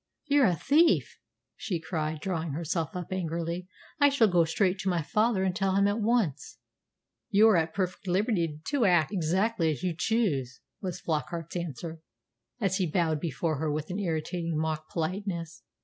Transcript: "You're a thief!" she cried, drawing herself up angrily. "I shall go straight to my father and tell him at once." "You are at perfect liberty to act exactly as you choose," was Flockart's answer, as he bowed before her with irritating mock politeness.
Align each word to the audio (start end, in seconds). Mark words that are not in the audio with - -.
"You're 0.25 0.47
a 0.47 0.55
thief!" 0.55 1.19
she 1.55 1.79
cried, 1.79 2.21
drawing 2.21 2.53
herself 2.53 2.95
up 2.95 3.13
angrily. 3.13 3.67
"I 3.99 4.09
shall 4.09 4.27
go 4.27 4.45
straight 4.45 4.79
to 4.79 4.89
my 4.89 5.03
father 5.03 5.43
and 5.43 5.55
tell 5.55 5.75
him 5.75 5.87
at 5.87 5.99
once." 5.99 6.57
"You 7.29 7.47
are 7.49 7.55
at 7.57 7.75
perfect 7.75 8.07
liberty 8.07 8.61
to 8.69 8.85
act 8.85 9.11
exactly 9.13 9.69
as 9.69 9.83
you 9.83 9.93
choose," 9.95 10.59
was 10.81 10.99
Flockart's 10.99 11.55
answer, 11.55 11.99
as 12.59 12.77
he 12.77 12.87
bowed 12.89 13.19
before 13.19 13.57
her 13.59 13.71
with 13.71 13.91
irritating 13.91 14.57
mock 14.57 14.89
politeness. 14.89 15.61